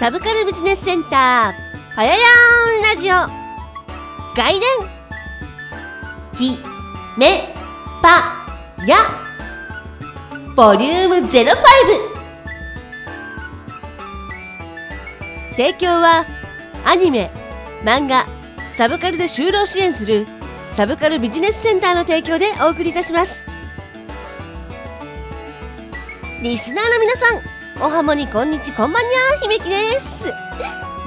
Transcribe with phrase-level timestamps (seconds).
[0.00, 3.12] サブカルビジネスセンターはややーんラジオ。
[4.36, 4.62] 外伝。
[6.34, 6.58] ひ
[7.16, 7.54] め
[8.02, 8.44] ぱ
[8.84, 8.96] や。
[10.56, 11.30] ボリューム05
[15.56, 16.26] 提供は
[16.84, 17.30] アニメ
[17.84, 18.26] 漫画
[18.72, 20.26] サブカルで就労支援する
[20.72, 23.44] サブカルビジネスセンターの提供でお送りいたします。
[26.42, 30.32] リスナーの皆さんおはもにこんにちこんばんにゃひめきです。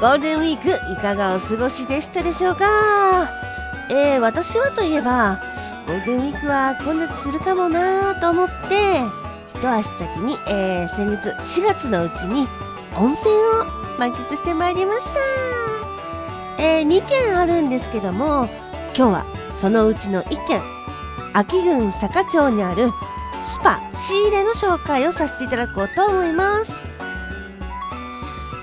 [0.02, 3.30] ゴールデンウィークいかがお過ごしでしたでしょうか？
[3.90, 5.40] えー、私はといえば
[5.88, 9.00] ゴールデンウィークは混雑するかもなーと思って
[9.56, 12.48] 一足先に、えー、先月4月のうちに
[12.98, 15.06] 温泉を満喫してまいりまし
[16.58, 16.62] た。
[16.62, 18.50] えー、2軒あるんですけども
[18.96, 19.26] 今日は
[19.60, 20.62] そのうちの1軒
[21.34, 22.90] 秋郡坂町にある
[23.58, 26.72] スパ仕入れの紹介をさせていただこうと思います、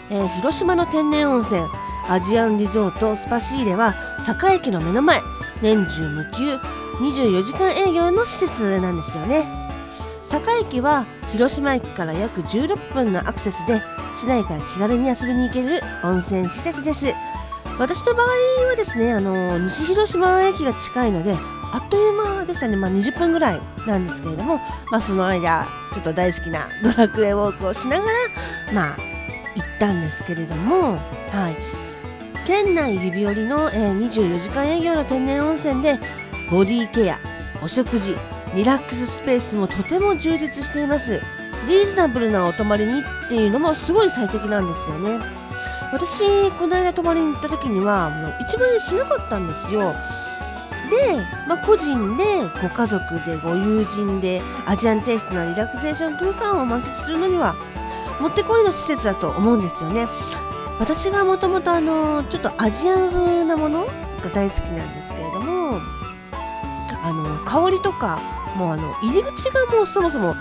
[0.09, 1.63] えー、広島の天然温泉
[2.09, 5.21] アジアンリゾートスパ仕入れは坂駅の目の前
[5.63, 6.55] 年中無休
[7.01, 9.45] 24時間営業の施設なんですよね。
[10.23, 13.83] 坂駅は広島駅から約16分のアクセスで
[14.15, 17.13] 市内から気軽に遊びに行ける温泉施設です。
[17.81, 18.27] 私の場合
[18.69, 21.35] はですねあの西広島駅が近いので
[21.75, 24.59] あっという間でしたね、まあ、20分ぐらいなんですけれども、
[24.93, 28.13] まあ、その間ちょっと大好きなドラクエウォークをしながら
[28.73, 28.97] まあ
[29.57, 30.99] 行ったんですけれども、
[31.33, 35.99] はい、県内指折りの、えー、24時間営業の天然温泉で
[36.49, 37.19] ボディケア
[37.61, 38.15] お食事
[38.55, 41.21] リラックススペースもとても充実しています。
[41.67, 45.19] リーズナブルなお泊まりにっていうのもすごい最適なんですよね。
[45.93, 49.95] 私この間泊まりに行った時にはもう1万円しなかったんですよ。
[50.95, 51.17] で、
[51.49, 52.25] まあ、個人で
[52.63, 57.55] ご家族でご友人でアジアンテイストなリラクゼーション空間を満喫するのには
[58.21, 60.07] もってこいの施設だと思うんですよね。
[60.79, 63.91] 私がもともとあのちょっとアジアン風なものが
[64.33, 65.81] 大好きなんですけれども
[67.05, 68.21] あの香りとか
[68.57, 70.35] もうあの入り口がもうそもそも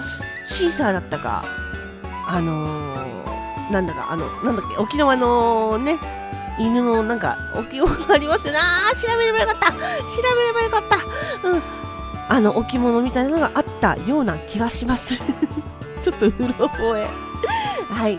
[0.45, 1.45] シーサーだったか
[2.27, 5.99] あのー、なんだかあのなんだっけ沖縄のね
[6.59, 8.59] 犬のなんか置き物ありますよね。
[8.61, 9.71] あー調べればよかった。
[9.71, 9.77] 調
[10.37, 10.83] べればよかっ
[11.41, 11.47] た。
[11.49, 11.61] うん。
[12.29, 15.15] あの置物みたいなのがあったような気がします。
[16.03, 17.07] ちょっとうろ覚え。
[17.89, 18.17] はい。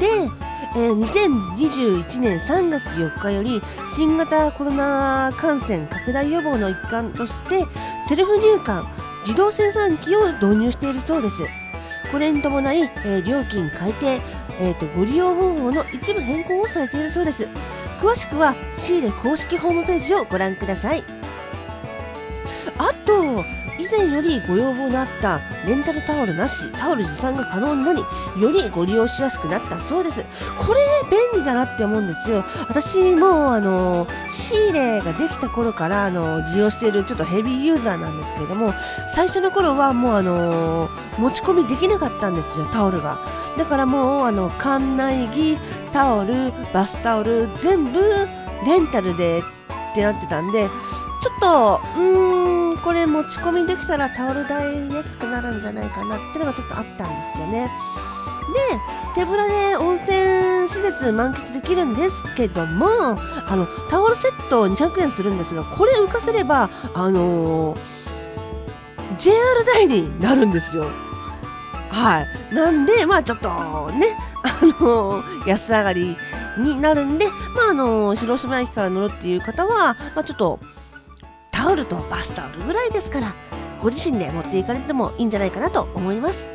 [0.00, 0.30] で、
[0.76, 7.64] えー、2021年3月4日より新型コロナ感染拡大予防の一環として
[8.08, 8.84] セルフ入館
[9.20, 11.44] 自動生産機を導入しているそうです。
[12.10, 14.20] これに伴い、えー、料金改定
[14.60, 17.48] えーと、ご利用方法の一部変更をされているそうです。
[18.00, 21.02] 詳しくは仕入れ公式ホームページをご覧ください。
[22.78, 23.44] あと
[23.76, 28.00] 以前よりご要望のあったレンタルタオルなしタオル持参が可能になり
[28.40, 30.22] よりご利用しやすくなったそうです。
[30.56, 32.44] これ便利だなって思うんですよ。
[32.68, 38.72] 私もあの仕入れができた頃からあの利用しているちょっとヘビーユーザーなんですけれども
[39.14, 40.88] 最初の頃はもうあの
[41.18, 43.18] 持ち込みできなかったんですよタオルが。
[43.56, 45.56] だからもうあの館内着
[45.92, 48.00] タオルバスタオル全部
[48.66, 50.68] レンタルでってなってたんで
[51.22, 57.70] ちょっとうーんこれ持ち込みできたらタオル代安くなるんじゃないかなってのがちょっとあったんですよね。
[58.52, 67.78] で手ぶらで温泉施設満喫できるんですけどもあのタオルセット200円するんですがこれ浮かせればあのー、
[69.18, 70.86] JR 代になるんですよ。
[71.94, 72.54] はい。
[72.54, 73.48] なんでまあちょっと
[73.92, 76.16] ねあの、安上がり
[76.58, 80.58] になるんでまああの、広島駅から乗るっていう方は、まあ、ちょっと
[81.52, 83.32] タオルとバスタオルぐらいですから
[83.80, 86.50] ご自身で持っていかれてもいいんじゃないかなと思います。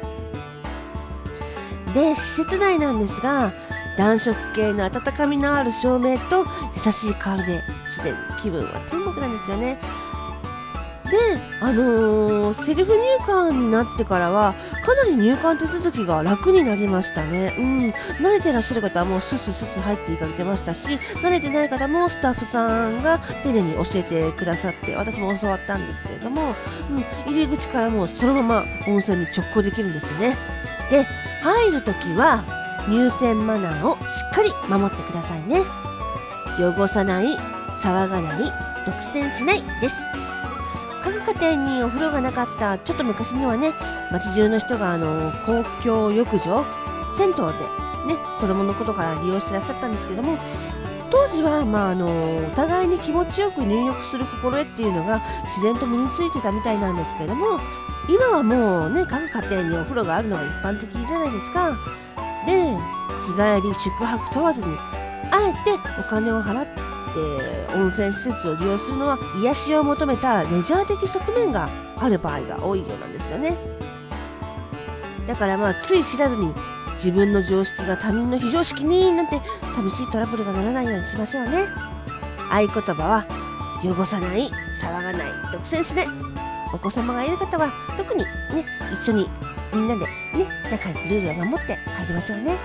[1.94, 3.52] で施設内なんですが
[3.98, 6.46] 暖色系の温かみのある照明と
[6.86, 9.80] 優しい香りですでに気分は天国なんですよね。
[11.10, 11.18] で、
[11.62, 14.54] あのー、セルフ入館になってからは
[14.86, 17.90] かなり入館手続きが楽になりましたね、うん、
[18.24, 26.56] 慣れてらっしゃる方はもうスススス入っていかれてましたし慣れてない方もスタッフさんが丁寧に教えてくださって私も教わったんですけれども、
[26.92, 30.38] うん、入り口からもうそのまま温泉に直行できるんですよね。
[30.90, 31.04] で
[31.44, 32.44] 入るときは
[32.88, 35.64] 入泉マナーをしっかり守ってくださいね。
[36.60, 37.38] 汚さない
[37.82, 38.52] 騒がない
[38.86, 39.96] 独占しないです。
[41.34, 43.72] 各家庭にお風呂がなかったちょっと昔にはね
[44.12, 46.66] 街中の人があの公共浴場
[47.18, 47.44] 銭湯で
[48.08, 50.38] ね子供のことから利用してらっしゃったんですけども
[51.12, 57.60] 当時は、まあ、あのお互いに気持ちよく入浴する心得っていうのが自然と身についてたみたいなんですけれども
[58.08, 61.78] 今はもうね各家庭にお風呂があるのが一般的じゃないですか。
[62.46, 62.74] で
[63.28, 64.68] 日帰り宿泊問わずに
[65.32, 66.89] あえてお金を払って
[67.76, 73.58] 温泉施設を利用するのは癒しを求めたレジャー的側面がある場合が多いようなんですよね。
[75.28, 76.54] だからまあつい知らずに
[76.94, 79.40] 自分の常識が他人の非常識になんて
[79.76, 81.68] 寂しいトラブルがならないようにしましょうね。
[82.52, 83.26] 合言葉は
[83.84, 84.50] 汚さない
[84.82, 85.14] 騒がない
[85.52, 86.08] 独占しない。
[86.74, 88.30] お子様がいる方は特にね
[88.94, 89.28] 一緒に
[89.74, 90.08] みんなでね
[90.72, 92.58] 仲良くルールを守って入りましょうね。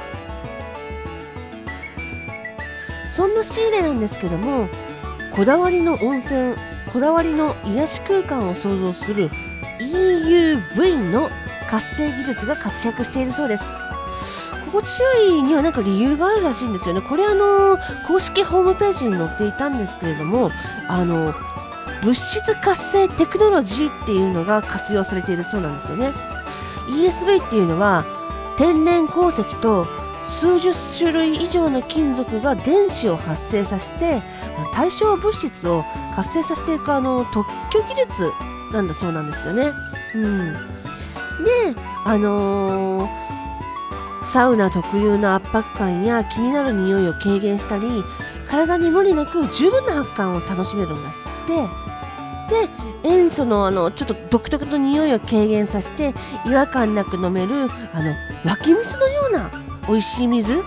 [3.15, 4.69] そんな仕入れなんですけども
[5.33, 6.55] こだわりの温泉
[6.93, 9.31] こだわりの癒し空間を創造する
[9.81, 11.29] EUV の
[11.69, 13.65] 活性技術が活躍しているそうです。
[14.67, 17.01] 心地よいにはなんか理由があるらしいんですよね。
[17.01, 20.51] これあの公式ホームページに載っていたんですけれども
[20.89, 21.33] あの
[22.03, 26.13] 物質活性テクノロジーっていうのが活用されているそうなんですよね。
[26.89, 28.05] ESV っていうのは
[28.57, 29.87] 天然鉱石と
[30.35, 34.21] 数十種類以上の金属が電子を発生させて
[34.75, 35.85] 対象物質を
[36.15, 38.33] 活性させていくあの特許技術
[38.73, 39.73] なんだそうなんですよね。
[40.15, 40.61] うん、で
[42.05, 43.25] あのー
[44.35, 48.03] サウナ特有の圧迫感や気になる匂いを軽減したり
[48.49, 52.69] 体に無理なく十分な発汗を楽しめるんですってで
[53.05, 56.15] 塩素のあのちょっと独特の匂いを軽減させて
[56.47, 58.13] 違和感なく飲めるあの
[58.45, 60.63] 湧き水のような美味しい水？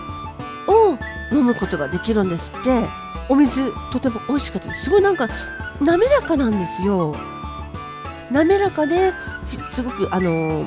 [0.68, 0.98] を
[1.32, 2.84] 飲むことができるんですって。
[3.30, 4.84] お水とても美味しかったです。
[4.84, 5.28] すごいなんか
[5.82, 7.14] 滑らかなんですよ。
[8.30, 9.12] 滑らかで
[9.72, 10.66] すごくあの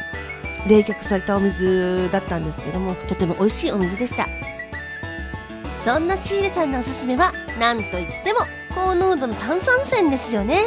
[0.68, 4.28] 冷却されたお水だったんですけどもとても美味しいお水でした。
[5.84, 8.40] そんなシーレさんのおすすめは何といっても
[8.76, 10.60] 高濃度の炭酸泉ですよね。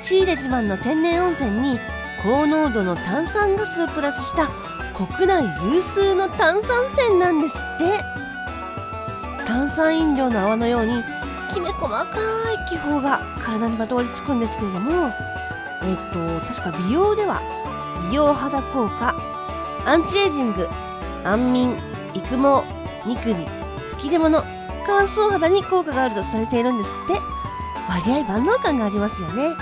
[0.00, 1.78] シーレ自慢の天然温泉に
[2.24, 4.50] 高濃度の炭酸ガスをプラスした
[4.94, 5.44] 国内
[5.74, 8.04] 有数の炭酸泉なんですって。
[9.44, 11.02] 炭酸飲料の泡のように
[11.52, 15.12] きめ細かい気泡が体にまとわりつくんですけれども。
[15.82, 17.42] えっと確か美容では
[18.08, 19.14] 美容肌効果
[19.84, 20.66] アンチエイジング
[21.24, 21.76] 安眠
[22.14, 22.62] 育毛
[23.06, 23.44] ニキビ
[23.92, 24.42] 吹き出物
[24.86, 27.20] 乾燥肌に効果があるとされているんですって。
[27.86, 29.54] 割合万能感がありますよね。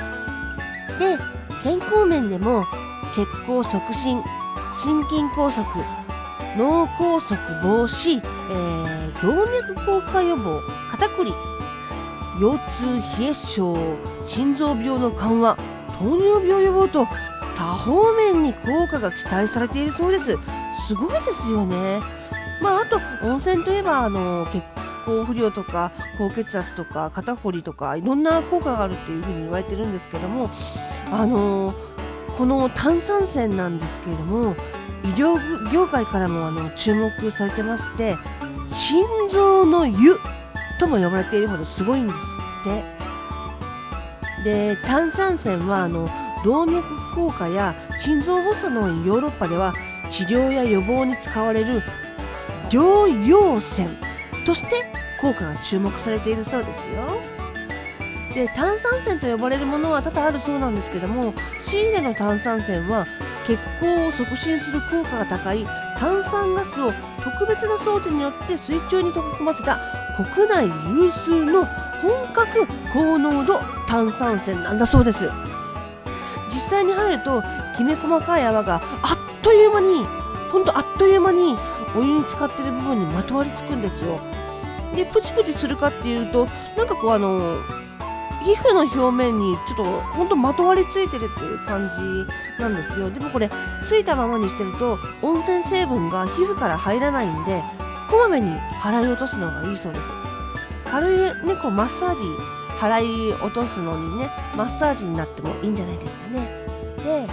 [0.98, 1.18] で
[1.64, 2.64] 健康面でも
[3.16, 4.22] 血行促進
[4.74, 5.64] 心筋梗塞
[6.56, 10.60] 脳梗塞防止、えー、動脈硬化予防
[10.90, 11.32] 肩こり
[12.40, 13.76] 腰痛冷え症
[14.26, 15.56] 心臓病の緩和
[15.98, 17.06] 糖尿病予防と
[17.56, 20.36] 多方面に効果が期待されているそうです。
[20.86, 22.00] すごいですよね。
[22.60, 24.62] まああと温泉といえばあの血
[25.06, 30.48] 行不良とか高血圧とか肩こりとかいろんな効果があるっていうふうに言われてるんですけども
[31.10, 31.74] あの
[32.36, 34.54] この炭酸泉なんですけれども
[35.04, 35.36] 医療
[35.72, 38.16] 業界からもあの注目されてまして
[38.68, 40.18] 心臓の湯
[40.78, 42.16] とも呼ばれているほどすごいんです
[42.62, 43.02] って。
[44.44, 46.08] で炭酸泉はあの
[46.44, 46.82] 動脈
[47.14, 49.72] 硬化や心臓発作のヨーロッパでは
[50.10, 51.82] 治療や予防に使われる
[52.68, 53.88] 療養泉
[54.44, 54.84] として
[55.20, 57.31] 効果が注目されているそうですよ。
[58.34, 63.06] で炭酸泉と呼ばれるものは多々あるそうなんですけどもシーレの炭酸泉は
[63.46, 65.66] 血行を促進する効果が高い
[65.98, 69.78] 炭酸ガスを特別な装置によって水中に溶け込ませた
[70.16, 71.64] 国内有数の
[72.02, 75.30] 本格高濃度炭酸泉なんだそうです。
[76.52, 77.42] 実際に入ると
[77.76, 80.04] きめ細かい泡があっという間に
[80.50, 81.56] ほんとあっという間に
[81.96, 84.18] お湯に浸かってる部分にまとわりつくんですよ。
[84.94, 86.46] でプチプチするかっていうと
[86.76, 87.56] なんかこうあの
[88.42, 93.10] 皮膚の表面にちょっとほんとまとわりついてるっていう感じなんですよ。
[93.10, 93.48] でもこれ
[93.84, 97.62] ついたままにしてると温泉成分が皮膚から入らないんで
[98.10, 98.50] こまめに
[98.82, 100.04] 払い落とすのがいいそうです。
[100.90, 102.22] 軽いねこうマッサージ
[102.78, 106.40] 払い落とすのにねマッサージになってもいいんじゃないですかね。
[107.04, 107.26] で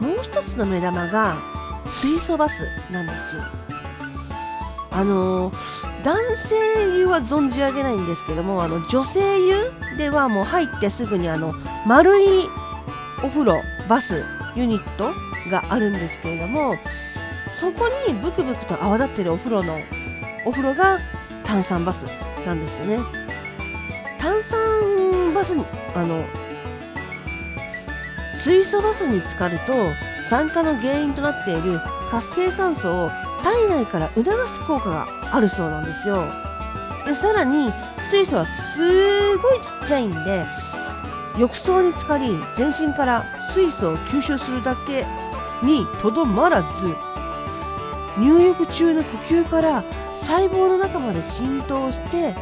[0.00, 1.36] もう一つの目玉が
[1.86, 2.54] 水素バス
[2.90, 3.42] なんですよ。
[4.92, 11.54] あのー男性湯は存じ上げないんですけどもあの女性湯ではもう入ってすぐにあの
[11.86, 12.46] 丸い
[13.24, 14.22] お風呂バス
[14.54, 15.12] ユニット
[15.50, 16.76] があるんですけれども
[17.58, 19.78] そこにブクブクと泡立ってるお風呂の
[20.44, 20.98] お風呂が
[21.42, 22.04] 炭酸バス
[22.44, 22.98] なんですよね。
[24.18, 26.24] 炭酸バスにあの
[28.38, 29.72] 水素バスに浸かると
[30.28, 31.80] 酸化の原因となっている
[32.10, 33.10] 活性酸素を
[33.44, 36.24] 体内から促す効果があるそうなんですよ。
[37.04, 37.70] でさらに
[38.10, 40.46] 水素はすごいちっちゃいんで
[41.38, 45.04] 浴槽に浸かり全身から水素を吸収するだけ
[45.62, 46.96] にとどまらず
[48.18, 49.82] 入浴中の呼吸から
[50.16, 52.34] 細胞の中まで浸透して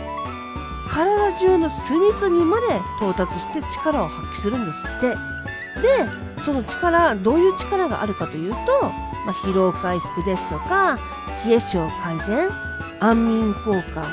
[0.88, 2.66] 体中の隅々まで
[2.98, 5.16] 到達して力を発揮するんですって。
[5.82, 8.58] でその力どういう力があるかというと、
[9.26, 10.98] まあ、疲労回復ですとか
[11.46, 12.50] 冷え性改善
[13.00, 14.06] 安眠効果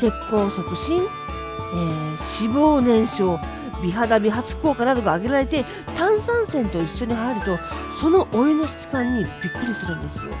[0.00, 3.38] 血行促進、えー、脂肪燃焼
[3.82, 5.64] 美肌美髪効果などが挙げられて
[5.96, 7.58] 炭酸泉と一緒に入ると
[8.00, 10.32] そのお湯の質感にびっくりするんですよ。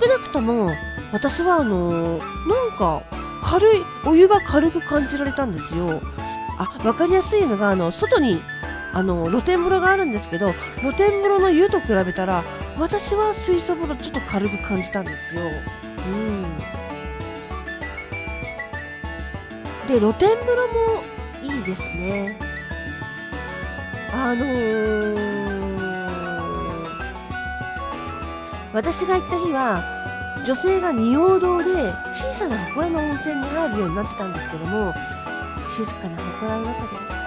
[0.00, 0.70] 少なくとも
[1.12, 2.20] 私はあのなん
[2.78, 3.02] か
[3.42, 6.00] 軽いお湯が軽く感じられたんですよ。
[6.58, 8.40] あ分かりやすいのがあの外に
[8.92, 12.42] あの露天風呂があるんですけど露天風呂の湯と比べたら
[12.78, 15.42] 私は水素風呂ちょっと軽く感じたんですよ。
[15.42, 16.42] うん。
[19.86, 21.02] で露天風呂も
[21.42, 22.38] いいですね。
[24.12, 25.16] あのー、
[28.72, 29.82] 私が行った日は
[30.44, 34.92] 女性が仁王堂で小さな祠の温泉に入るようになってたんですけども
[35.68, 37.19] 静かな祠の中で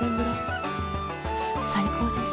[0.00, 0.34] 天風呂
[1.74, 2.32] 最高です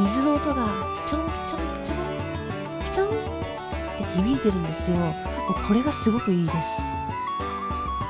[0.00, 0.66] 水の音が
[1.04, 3.10] ピチョンピチョンピチョンピチョンっ
[3.98, 5.14] て響いてるんですよもう
[5.68, 6.56] これがすごくいいです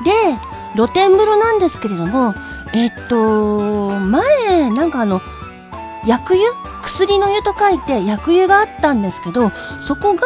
[0.07, 0.11] で
[0.75, 2.33] 露天風呂なんですけれども
[2.75, 5.21] えっと前なんかあの
[6.07, 6.47] 薬湯
[6.83, 9.51] 薬の湯と書いて薬湯があったんですけど
[9.87, 10.23] そこが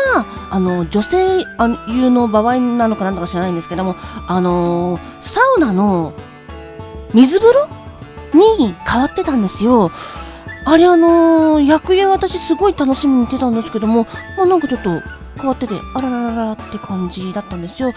[0.53, 1.45] あの女性
[1.89, 3.97] 湯の場合なのかなんだか知らないんですけども
[4.29, 6.13] あのサウナの
[7.13, 7.80] 水風呂
[8.41, 9.91] に変わってたんですよ。
[10.65, 14.07] あれあの薬湯私すごい楽しみにしてたんですけども、
[14.37, 14.91] まあ、なんかちょっと
[15.37, 17.93] 変わっててあららららって感じだったんですよ。
[17.93, 17.97] で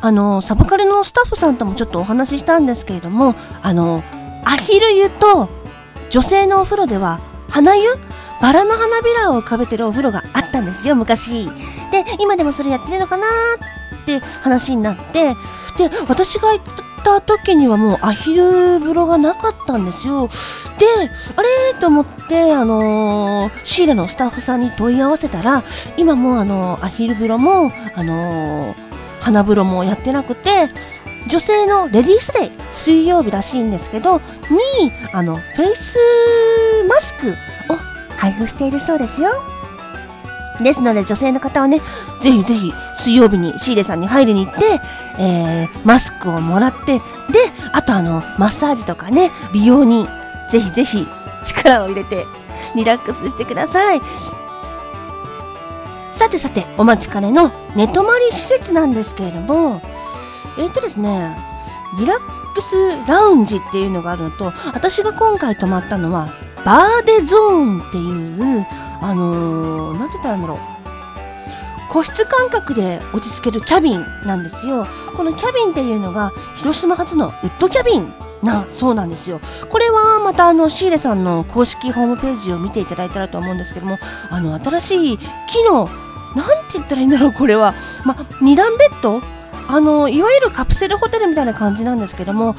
[0.00, 4.02] あのサブカルのスタッフさんともちょっとお話ししたんですけれどもあの
[4.44, 5.48] アヒル湯と
[6.10, 7.90] 女性のお風呂では花湯？
[8.42, 11.46] バラの花びらを浮かべてるお風呂があったんですよ昔。
[11.46, 13.26] で今でもそれやってるのかな
[14.02, 15.34] って話になって
[15.78, 20.28] で私が行ったた時にはもうアヒル風呂がなかったんですよ。
[20.78, 20.86] で
[21.36, 21.78] あれ？
[21.80, 25.62] と思ってあのー、シーレのスタッフさんに問い合わせたら
[25.96, 28.74] 今もうあのー、アヒル風呂もあのー、
[29.20, 30.68] 花風呂もやってなくて
[31.28, 34.18] 女性のレディースデー水曜日らしいんですけど
[34.50, 35.98] にあのフェイス
[36.88, 37.30] マスク
[37.72, 37.76] を
[38.16, 39.30] 配布しているそうですよ。
[40.62, 41.80] ですので女性の方はね
[42.22, 44.60] ぜひぜひ水曜日にシーレさんに入りに行って、
[45.18, 47.02] えー、マスクをもらってで
[47.72, 50.06] あとあのマッサージとかね美容に
[50.50, 51.06] ぜひぜひ
[51.44, 52.24] 力を入れて
[52.74, 54.00] リラックスしてください。
[56.16, 59.82] さてさてお待ちかねの寝泊まり施設なんですけれども
[60.58, 61.36] えっ、ー、とですね
[61.98, 62.18] リラッ
[62.54, 66.30] クスラウンジっていうのがあるのと私が今回泊まったのは
[66.64, 68.66] バーデゾーンっていう
[69.00, 70.58] あのー、なんて言ったらいいんだろう。
[71.88, 74.86] 個室感覚で落ち着けるキャビンなんですよ。
[75.16, 78.12] このキャビンっていうのが広島発のウッドキャビン
[78.42, 79.40] なそうなんですよ。
[79.70, 83.98] これはまたあのシーレさんの公式ホームページを見ていただいたらと思うんですけども
[84.30, 85.88] あの新しい木の
[86.34, 87.72] なんて言ったらいいんだろうこれは、
[88.04, 89.22] ま、2段ベッド？
[89.68, 92.54] あのいわゆるカプセルホテルみたいな感じなんですけども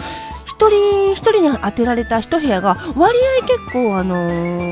[0.58, 4.28] 一人一人に当てられた一部屋が割合結構、あの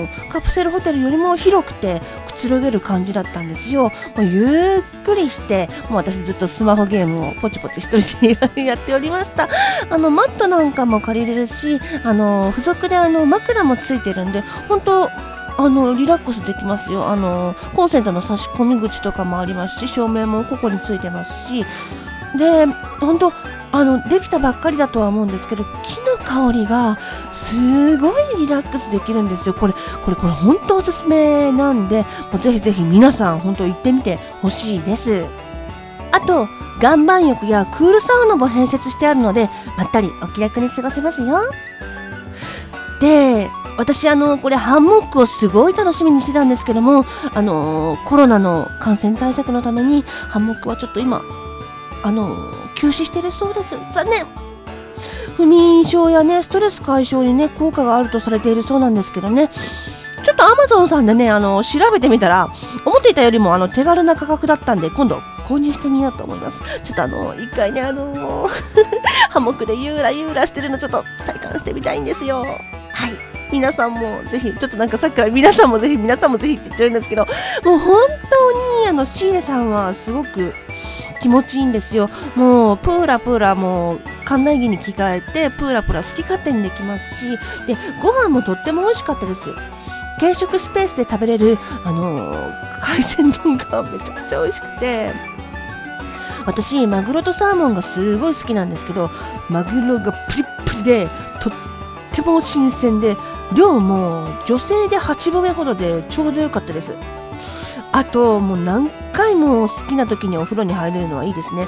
[0.08, 3.84] ー、カプセルホテルよりも広くてくつろげる感じだったんですよ。
[3.84, 9.48] もうゆっくりしてもう私ずっとスマホゲームをポチポチ一人で やっておりました。
[9.92, 15.10] あのマットなんかも借りれるし、あの付属であの枕もついてるんで本当
[15.58, 21.64] あのリラックスできますよあのコンセントの差し込み口とかもありますし照明もここについてますし
[22.38, 22.66] で
[23.00, 23.32] 本当
[23.78, 26.98] あのできたばっかりだとは思うんですけど木の香りが
[27.34, 29.54] すごいリラックスできるんですよ。
[29.54, 35.26] これこれこれ本当おすすめなんでもうぜひぜひ皆さん本当行ってみてほしいです。
[36.12, 36.48] あと
[36.82, 41.40] 岩盤浴やクールサウナも併設してあるのでまったりお気楽に過ごせますよ。
[43.02, 51.22] で私あのこれハンモックをすごい楽しみにしてたんですけどもあのコロナの感染対策のためにハンモックはちょっと今
[52.04, 52.38] あの
[52.76, 53.76] 休止してるそうです。
[53.94, 54.26] 残念。
[55.38, 59.50] 不眠症やねストレス解消にね効果があるとされているそうなんですけどね。
[59.50, 62.50] ちょっとアマゾンさんでねあの調べてみたら
[62.86, 65.18] 思っていたよりもあの手軽な価格だったんで今度
[65.48, 66.60] 購入してみようと思います。
[66.84, 68.48] ちょっとあの一回ねあの
[69.30, 72.38] ハモックでゆらゆらしてるのちょっと体感してみたいんですよ。
[72.38, 72.56] はい。
[73.52, 77.26] 皆さんもぜひちょっとなんかさっきから皆さんもぜひ皆さんもぜひって言ってるんですけど
[77.64, 78.52] もう本当
[78.84, 80.52] にあのシーレさんはすごく
[81.26, 82.08] 気持ちいいんですよ。
[82.36, 87.30] もうプーラプーラもう館内着に着替えてプーラプーラ好き勝手にできますし
[87.66, 89.50] でご飯もとっても美味しかったです
[90.20, 95.12] 軽食スペースで食べれる、あのー、海鮮丼が めちゃくちゃ美味しくて。
[96.46, 99.10] 私マグロとサーモンがすごい好きなんですけど
[99.50, 101.08] マグロがプリップリで
[101.42, 101.54] とっ
[102.14, 103.18] ても新鮮で
[103.56, 106.92] 量も女性で8分目ほどでちょうど良かったです。
[107.96, 111.66] あともう何回も好きな時にお風呂に入れるのはいいですね。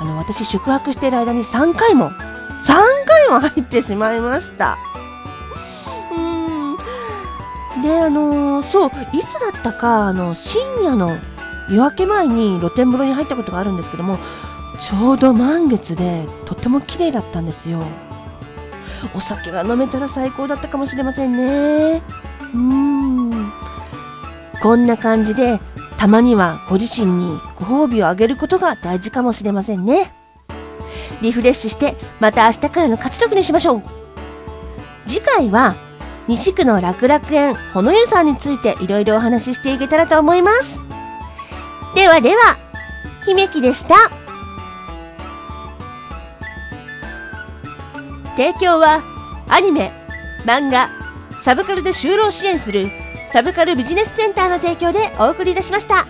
[0.00, 2.74] あの私宿泊している間に3回も3
[3.06, 4.76] 回も入ってしまいました。
[7.76, 7.82] うん。
[7.82, 11.16] であのそういつだったかあの深夜の
[11.70, 14.18] 夜明け前に露天風呂に入ったことがあるんですけども
[14.80, 17.84] ちょうど満月でとても綺麗だったんですよ。
[19.14, 22.02] お酒が飲めたら最高だったかもしれませんね。
[22.52, 23.17] うん。
[24.62, 25.60] こんな感じで
[25.98, 30.12] たまにはご自身にご褒美をあげることが大事かもしれませんね。
[31.22, 33.82] リフレッシュしてまた明日からの活力にしましょう。
[35.06, 35.74] 次回は
[36.28, 40.82] 西区の楽楽園ほのゆさんについていろいろお話ししていけたらと思います。
[41.94, 42.36] ではでは
[43.24, 43.94] 姫木でした。
[48.36, 49.02] 提供は
[49.48, 49.90] アニメ
[50.44, 50.90] 漫画
[51.42, 52.88] サブカルで就労支援する
[53.30, 56.06] サブカルビジネスセンターの提供でお送りいたしました。